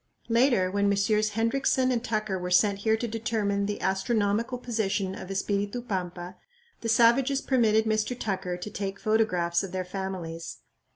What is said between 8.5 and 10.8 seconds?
to take photographs of their families.